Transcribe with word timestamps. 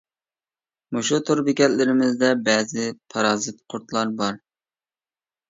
مۇشۇ 0.95 1.19
تور 1.27 1.41
بېكەتلىرىمىزدە 1.49 2.31
بەزى 2.49 2.87
پارازىت 3.15 3.61
قۇرۇتلار 3.75 4.17
بار. 4.25 4.43